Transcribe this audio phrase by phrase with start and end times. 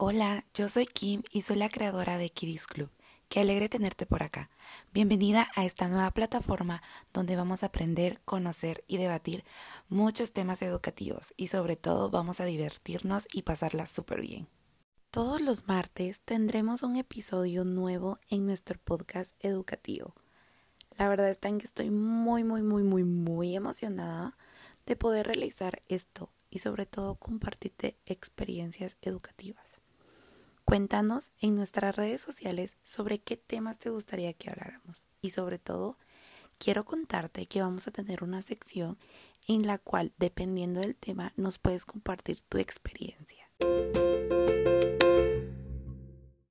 [0.00, 2.88] Hola, yo soy Kim y soy la creadora de Kiddies Club.
[3.28, 4.48] Qué alegre tenerte por acá.
[4.94, 9.42] Bienvenida a esta nueva plataforma donde vamos a aprender, conocer y debatir
[9.88, 14.46] muchos temas educativos y sobre todo vamos a divertirnos y pasarla súper bien.
[15.10, 20.14] Todos los martes tendremos un episodio nuevo en nuestro podcast educativo.
[20.96, 24.38] La verdad está en que estoy muy, muy, muy, muy, muy emocionada
[24.86, 29.80] de poder realizar esto y sobre todo compartirte experiencias educativas.
[30.68, 35.06] Cuéntanos en nuestras redes sociales sobre qué temas te gustaría que habláramos.
[35.22, 35.96] Y sobre todo,
[36.58, 38.98] quiero contarte que vamos a tener una sección
[39.46, 43.50] en la cual, dependiendo del tema, nos puedes compartir tu experiencia.